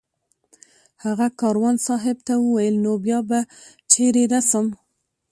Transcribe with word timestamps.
هغه 1.03 1.27
کاروان 1.41 1.75
صاحب 1.87 2.17
ته 2.27 2.33
وویل 2.39 2.75
نو 2.85 2.93
بیا 3.05 3.19
به 3.29 3.39
چېرې 3.91 4.23
رسم 4.33 4.65